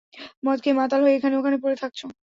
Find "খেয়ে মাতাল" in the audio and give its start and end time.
0.63-0.99